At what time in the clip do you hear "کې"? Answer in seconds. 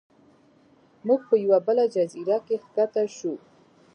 2.45-2.55